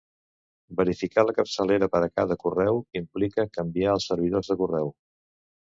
Verificar 0.79 1.25
la 1.27 1.35
capçalera 1.39 1.89
per 1.97 2.01
a 2.05 2.09
cada 2.21 2.39
correu 2.45 2.81
implica 3.03 3.47
canviar 3.61 3.95
els 3.99 4.11
servidors 4.13 4.53
de 4.53 4.61
correu. 4.65 4.93